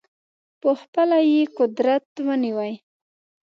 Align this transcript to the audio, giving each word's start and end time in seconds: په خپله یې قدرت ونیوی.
په 0.61 0.69
خپله 0.81 1.17
یې 1.31 1.41
قدرت 1.57 2.05
ونیوی. 2.27 2.73